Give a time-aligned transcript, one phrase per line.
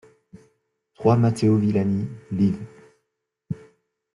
[0.95, 2.57] trois Matteo Villani, liv.